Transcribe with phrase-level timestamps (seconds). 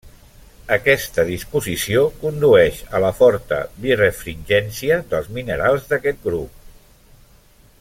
[0.75, 6.59] Aquesta disposició condueix a la forta birefringència dels minerals d'aquest grup.